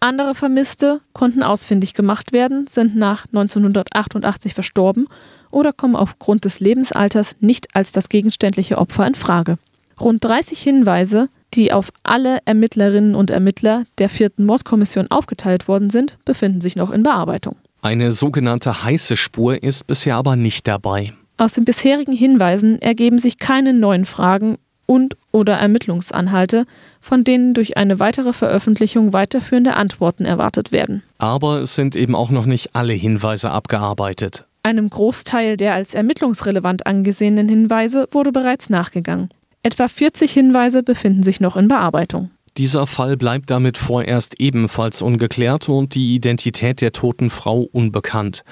Andere 0.02 0.34
Vermisste 0.34 1.02
konnten 1.12 1.42
ausfindig 1.42 1.92
gemacht 1.92 2.32
werden, 2.32 2.66
sind 2.66 2.96
nach 2.96 3.26
1988 3.26 4.54
verstorben 4.54 5.08
oder 5.50 5.74
kommen 5.74 5.94
aufgrund 5.94 6.46
des 6.46 6.58
Lebensalters 6.58 7.36
nicht 7.40 7.76
als 7.76 7.92
das 7.92 8.08
gegenständliche 8.08 8.78
Opfer 8.78 9.06
in 9.06 9.14
Frage. 9.14 9.58
Rund 10.00 10.24
30 10.24 10.58
Hinweise, 10.58 11.28
die 11.52 11.70
auf 11.72 11.90
alle 12.02 12.38
Ermittlerinnen 12.46 13.14
und 13.14 13.30
Ermittler 13.30 13.84
der 13.98 14.08
vierten 14.08 14.46
Mordkommission 14.46 15.10
aufgeteilt 15.10 15.68
worden 15.68 15.90
sind, 15.90 16.16
befinden 16.24 16.62
sich 16.62 16.76
noch 16.76 16.90
in 16.90 17.02
Bearbeitung. 17.02 17.56
Eine 17.82 18.12
sogenannte 18.12 18.84
heiße 18.84 19.18
Spur 19.18 19.62
ist 19.62 19.86
bisher 19.86 20.16
aber 20.16 20.34
nicht 20.34 20.66
dabei. 20.66 21.12
Aus 21.36 21.54
den 21.54 21.66
bisherigen 21.66 22.12
Hinweisen 22.12 22.80
ergeben 22.80 23.18
sich 23.18 23.38
keine 23.38 23.74
neuen 23.74 24.06
Fragen 24.06 24.56
und 24.90 25.16
oder 25.30 25.54
Ermittlungsanhalte, 25.54 26.66
von 27.00 27.22
denen 27.22 27.54
durch 27.54 27.76
eine 27.76 28.00
weitere 28.00 28.32
Veröffentlichung 28.32 29.12
weiterführende 29.12 29.76
Antworten 29.76 30.24
erwartet 30.24 30.72
werden. 30.72 31.04
Aber 31.18 31.60
es 31.60 31.76
sind 31.76 31.94
eben 31.94 32.16
auch 32.16 32.30
noch 32.30 32.44
nicht 32.44 32.70
alle 32.74 32.92
Hinweise 32.92 33.52
abgearbeitet. 33.52 34.46
Einem 34.64 34.90
Großteil 34.90 35.56
der 35.56 35.74
als 35.74 35.94
ermittlungsrelevant 35.94 36.86
angesehenen 36.88 37.48
Hinweise 37.48 38.08
wurde 38.10 38.32
bereits 38.32 38.68
nachgegangen. 38.68 39.30
Etwa 39.62 39.86
40 39.86 40.32
Hinweise 40.32 40.82
befinden 40.82 41.22
sich 41.22 41.40
noch 41.40 41.56
in 41.56 41.68
Bearbeitung. 41.68 42.30
Dieser 42.56 42.86
Fall 42.86 43.16
bleibt 43.16 43.50
damit 43.50 43.78
vorerst 43.78 44.40
ebenfalls 44.40 45.02
ungeklärt 45.02 45.68
und 45.68 45.94
die 45.94 46.14
Identität 46.14 46.80
der 46.80 46.92
toten 46.92 47.30
Frau 47.30 47.60
unbekannt. 47.60 48.42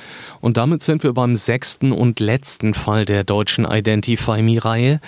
Und 0.40 0.56
damit 0.56 0.82
sind 0.82 1.02
wir 1.02 1.12
beim 1.12 1.34
sechsten 1.34 1.90
und 1.92 2.20
letzten 2.20 2.74
Fall 2.74 3.04
der 3.04 3.24
deutschen 3.24 3.66
Identify 3.68 4.40
Me-Reihe, 4.40 5.00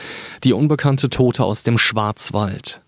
die 0.42 0.52
unbekannte 0.52 1.08
Tote 1.08 1.44
aus 1.44 1.62
dem 1.62 1.78
Schwarzwald. 1.78 2.82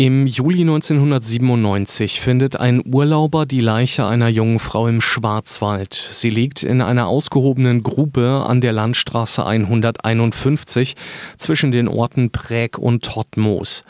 Im 0.00 0.28
Juli 0.28 0.60
1997 0.60 2.20
findet 2.20 2.54
ein 2.54 2.84
Urlauber 2.86 3.46
die 3.46 3.58
Leiche 3.60 4.06
einer 4.06 4.28
jungen 4.28 4.60
Frau 4.60 4.86
im 4.86 5.00
Schwarzwald. 5.00 5.92
Sie 5.92 6.30
liegt 6.30 6.62
in 6.62 6.82
einer 6.82 7.08
ausgehobenen 7.08 7.82
Grube 7.82 8.44
an 8.46 8.60
der 8.60 8.70
Landstraße 8.70 9.44
151 9.44 10.94
zwischen 11.36 11.72
den 11.72 11.88
Orten 11.88 12.30
Präg 12.30 12.78
und 12.78 13.04
Tottmoos. 13.04 13.82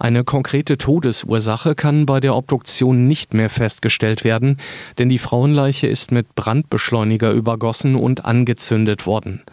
Eine 0.00 0.24
konkrete 0.24 0.78
Todesursache 0.78 1.76
kann 1.76 2.06
bei 2.06 2.18
der 2.18 2.34
Obduktion 2.34 3.06
nicht 3.06 3.32
mehr 3.32 3.48
festgestellt 3.48 4.24
werden, 4.24 4.56
denn 4.98 5.08
die 5.08 5.18
Frauenleiche 5.18 5.86
ist 5.86 6.10
mit 6.10 6.34
Brandbeschleuniger 6.34 7.30
übergossen 7.30 7.94
und 7.94 8.24
angezündet 8.24 9.06
worden. 9.06 9.44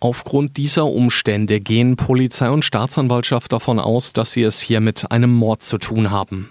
Aufgrund 0.00 0.58
dieser 0.58 0.84
Umstände 0.84 1.60
gehen 1.60 1.96
Polizei 1.96 2.50
und 2.50 2.66
Staatsanwaltschaft 2.66 3.50
davon 3.50 3.78
aus, 3.78 4.12
dass 4.12 4.32
sie 4.32 4.42
es 4.42 4.60
hier 4.60 4.80
mit 4.80 5.10
einem 5.10 5.32
Mord 5.32 5.53
zu 5.58 5.78
tun 5.78 6.10
haben. 6.10 6.50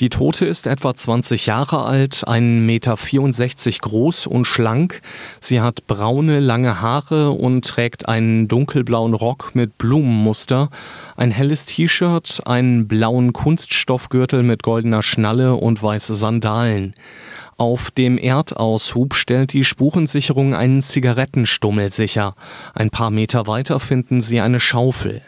Die 0.00 0.10
Tote 0.10 0.46
ist 0.46 0.68
etwa 0.68 0.94
20 0.94 1.46
Jahre 1.46 1.84
alt, 1.84 2.22
1,64 2.24 2.28
Meter 2.60 3.78
groß 3.80 4.28
und 4.28 4.44
schlank. 4.44 5.00
Sie 5.40 5.60
hat 5.60 5.88
braune, 5.88 6.38
lange 6.38 6.80
Haare 6.80 7.32
und 7.32 7.66
trägt 7.66 8.08
einen 8.08 8.46
dunkelblauen 8.46 9.14
Rock 9.14 9.56
mit 9.56 9.76
Blumenmuster, 9.76 10.70
ein 11.16 11.32
helles 11.32 11.66
T-Shirt, 11.66 12.42
einen 12.46 12.86
blauen 12.86 13.32
Kunststoffgürtel 13.32 14.44
mit 14.44 14.62
goldener 14.62 15.02
Schnalle 15.02 15.56
und 15.56 15.82
weiße 15.82 16.14
Sandalen. 16.14 16.94
Auf 17.56 17.90
dem 17.90 18.18
Erdaushub 18.18 19.14
stellt 19.14 19.52
die 19.52 19.64
Spurensicherung 19.64 20.54
einen 20.54 20.80
Zigarettenstummel 20.80 21.90
sicher. 21.90 22.36
Ein 22.72 22.90
paar 22.90 23.10
Meter 23.10 23.48
weiter 23.48 23.80
finden 23.80 24.20
sie 24.20 24.38
eine 24.40 24.60
Schaufel. 24.60 25.22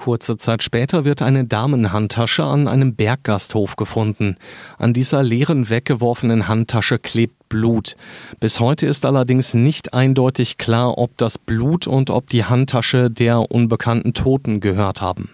Kurze 0.00 0.38
Zeit 0.38 0.62
später 0.62 1.04
wird 1.04 1.20
eine 1.20 1.44
Damenhandtasche 1.44 2.42
an 2.42 2.68
einem 2.68 2.94
Berggasthof 2.94 3.76
gefunden. 3.76 4.36
An 4.78 4.94
dieser 4.94 5.22
leeren 5.22 5.68
weggeworfenen 5.68 6.48
Handtasche 6.48 6.98
klebt 6.98 7.50
Blut. 7.50 7.96
Bis 8.40 8.60
heute 8.60 8.86
ist 8.86 9.04
allerdings 9.04 9.52
nicht 9.52 9.92
eindeutig 9.92 10.56
klar, 10.56 10.96
ob 10.96 11.18
das 11.18 11.36
Blut 11.36 11.86
und 11.86 12.08
ob 12.08 12.30
die 12.30 12.46
Handtasche 12.46 13.10
der 13.10 13.52
unbekannten 13.52 14.14
Toten 14.14 14.60
gehört 14.60 15.02
haben. 15.02 15.28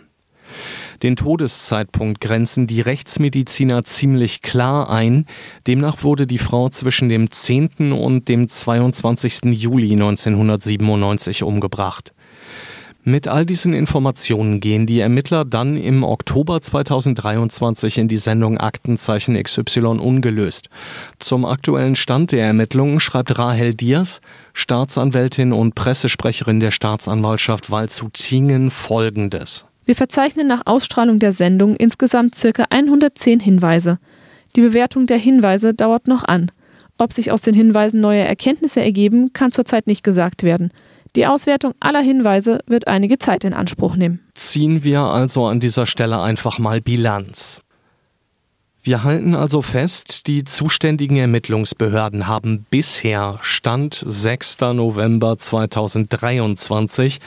Den 1.05 1.15
Todeszeitpunkt 1.15 2.21
grenzen 2.21 2.67
die 2.67 2.81
Rechtsmediziner 2.81 3.85
ziemlich 3.85 4.43
klar 4.43 4.91
ein. 4.91 5.27
Demnach 5.69 6.03
wurde 6.03 6.27
die 6.27 6.39
Frau 6.39 6.71
zwischen 6.71 7.09
dem 7.09 7.31
10. 7.31 7.93
und 7.93 8.29
dem 8.29 8.49
22. 8.49 9.45
Juli 9.45 9.93
1997 9.93 11.45
umgebracht. 11.45 12.16
Mit 13.09 13.29
all 13.29 13.47
diesen 13.47 13.73
Informationen 13.73 14.59
gehen 14.59 14.85
die 14.85 14.99
Ermittler 14.99 15.45
dann 15.45 15.77
im 15.77 16.03
Oktober 16.03 16.61
2023 16.61 17.99
in 17.99 18.09
die 18.09 18.17
Sendung 18.17 18.59
Aktenzeichen 18.59 19.41
XY 19.41 20.01
ungelöst. 20.01 20.71
Zum 21.21 21.45
aktuellen 21.45 21.95
Stand 21.95 22.33
der 22.33 22.45
Ermittlungen 22.45 22.99
schreibt 22.99 23.39
Rahel 23.39 23.75
Diaz, 23.75 24.21
Staatsanwältin 24.55 25.53
und 25.53 25.77
Pressesprecherin 25.77 26.59
der 26.59 26.73
Staatsanwaltschaft 26.73 27.71
Waldshut-Tingen 27.71 28.73
folgendes. 28.73 29.67
Wir 29.85 29.95
verzeichnen 29.95 30.49
nach 30.49 30.63
Ausstrahlung 30.65 31.21
der 31.21 31.31
Sendung 31.31 31.77
insgesamt 31.77 32.35
ca. 32.35 32.65
110 32.71 33.39
Hinweise. 33.39 34.01
Die 34.57 34.63
Bewertung 34.63 35.07
der 35.07 35.19
Hinweise 35.19 35.75
dauert 35.75 36.09
noch 36.09 36.25
an. 36.25 36.51
Ob 36.99 37.13
sich 37.13 37.31
aus 37.31 37.41
den 37.41 37.55
Hinweisen 37.55 38.01
neue 38.01 38.25
Erkenntnisse 38.25 38.83
ergeben, 38.83 39.33
kann 39.33 39.53
zurzeit 39.53 39.87
nicht 39.87 40.03
gesagt 40.03 40.43
werden. 40.43 40.73
Die 41.17 41.27
Auswertung 41.27 41.73
aller 41.81 42.03
Hinweise 42.03 42.61
wird 42.67 42.87
einige 42.89 43.17
Zeit 43.17 43.45
in 43.45 43.55
Anspruch 43.55 43.97
nehmen. 43.97 44.21
Ziehen 44.35 44.85
wir 44.85 45.01
also 45.01 45.47
an 45.47 45.61
dieser 45.61 45.87
Stelle 45.87 46.21
einfach 46.21 46.59
mal 46.59 46.83
Bilanz. 46.83 47.63
Wir 48.87 49.03
halten 49.03 49.35
also 49.35 49.63
fest, 49.63 50.29
die 50.29 50.45
zuständigen 50.45 51.17
Ermittlungsbehörden 51.17 52.29
haben 52.29 52.67
bisher 52.71 53.41
Stand 53.43 54.01
6. 54.07 54.61
November 54.75 55.37
2023 55.37 57.19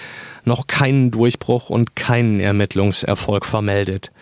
noch 0.46 0.68
keinen 0.68 1.12
Durchbruch 1.12 1.70
und 1.70 1.98
keinen 1.98 2.40
Ermittlungserfolg 2.40 3.46
vermeldet. 3.46 4.14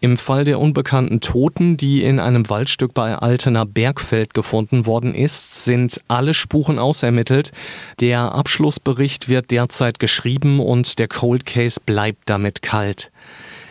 Im 0.00 0.16
Fall 0.16 0.44
der 0.44 0.58
unbekannten 0.58 1.20
Toten, 1.20 1.76
die 1.76 2.02
in 2.02 2.18
einem 2.18 2.48
Waldstück 2.48 2.94
bei 2.94 3.14
Altener 3.14 3.66
Bergfeld 3.66 4.32
gefunden 4.32 4.86
worden 4.86 5.14
ist, 5.14 5.62
sind 5.62 6.00
alle 6.08 6.32
Spuren 6.32 6.78
ausermittelt. 6.78 7.52
Der 8.00 8.32
Abschlussbericht 8.32 9.28
wird 9.28 9.50
derzeit 9.50 9.98
geschrieben 9.98 10.60
und 10.60 10.98
der 10.98 11.08
Cold 11.08 11.44
Case 11.44 11.78
bleibt 11.84 12.22
damit 12.24 12.62
kalt. 12.62 13.10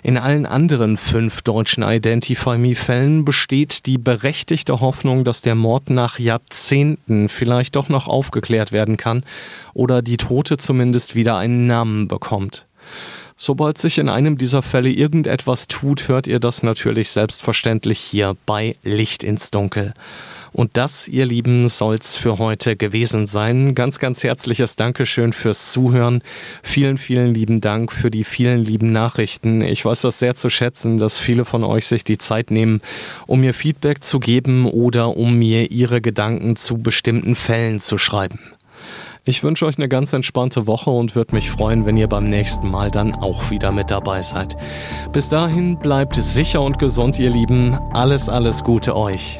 In 0.01 0.17
allen 0.17 0.45
anderen 0.45 0.97
fünf 0.97 1.41
deutschen 1.41 1.83
Identify 1.83 2.57
Me-Fällen 2.57 3.25
besteht 3.25 3.85
die 3.85 3.97
berechtigte 3.97 4.79
Hoffnung, 4.79 5.25
dass 5.25 5.41
der 5.41 5.55
Mord 5.55 5.89
nach 5.89 6.19
Jahrzehnten 6.19 7.27
vielleicht 7.27 7.75
doch 7.75 7.89
noch 7.89 8.07
aufgeklärt 8.07 8.71
werden 8.71 8.95
kann 8.95 9.23
oder 9.73 10.01
die 10.01 10.17
Tote 10.17 10.57
zumindest 10.57 11.15
wieder 11.15 11.37
einen 11.37 11.67
Namen 11.67 12.07
bekommt. 12.07 12.65
Sobald 13.35 13.77
sich 13.77 13.97
in 13.97 14.09
einem 14.09 14.37
dieser 14.37 14.61
Fälle 14.61 14.89
irgendetwas 14.89 15.67
tut, 15.67 16.07
hört 16.07 16.27
ihr 16.27 16.39
das 16.39 16.63
natürlich 16.63 17.09
selbstverständlich 17.09 17.99
hier 17.99 18.35
bei 18.45 18.75
Licht 18.83 19.23
ins 19.23 19.51
Dunkel. 19.51 19.93
Und 20.51 20.77
das, 20.77 21.07
ihr 21.07 21.25
Lieben, 21.25 21.67
soll's 21.69 22.15
für 22.17 22.37
heute 22.37 22.75
gewesen 22.75 23.27
sein. 23.27 23.75
Ganz, 23.75 23.99
ganz 23.99 24.23
herzliches 24.23 24.75
Dankeschön 24.75 25.33
fürs 25.33 25.71
Zuhören. 25.71 26.21
Vielen, 26.63 26.97
vielen 26.97 27.33
lieben 27.33 27.61
Dank 27.61 27.91
für 27.91 28.11
die 28.11 28.23
vielen 28.23 28.63
lieben 28.63 28.91
Nachrichten. 28.91 29.61
Ich 29.61 29.85
weiß 29.85 30.01
das 30.01 30.19
sehr 30.19 30.35
zu 30.35 30.49
schätzen, 30.49 30.97
dass 30.97 31.17
viele 31.17 31.45
von 31.45 31.63
euch 31.63 31.85
sich 31.85 32.03
die 32.03 32.17
Zeit 32.17 32.51
nehmen, 32.51 32.81
um 33.27 33.41
mir 33.41 33.53
Feedback 33.53 34.03
zu 34.03 34.19
geben 34.19 34.65
oder 34.65 35.15
um 35.17 35.35
mir 35.35 35.71
ihre 35.71 36.01
Gedanken 36.01 36.55
zu 36.55 36.77
bestimmten 36.77 37.35
Fällen 37.35 37.79
zu 37.79 37.97
schreiben. 37.97 38.39
Ich 39.25 39.43
wünsche 39.43 39.65
euch 39.65 39.77
eine 39.77 39.89
ganz 39.89 40.13
entspannte 40.13 40.65
Woche 40.65 40.89
und 40.89 41.15
würde 41.15 41.35
mich 41.35 41.51
freuen, 41.51 41.85
wenn 41.85 41.97
ihr 41.97 42.07
beim 42.07 42.29
nächsten 42.29 42.71
Mal 42.71 42.89
dann 42.89 43.13
auch 43.13 43.51
wieder 43.51 43.71
mit 43.71 43.91
dabei 43.91 44.21
seid. 44.21 44.55
Bis 45.11 45.29
dahin 45.29 45.77
bleibt 45.77 46.15
sicher 46.15 46.61
und 46.61 46.79
gesund, 46.79 47.19
ihr 47.19 47.29
Lieben. 47.29 47.77
Alles, 47.93 48.27
alles 48.29 48.63
Gute 48.63 48.95
euch. 48.95 49.39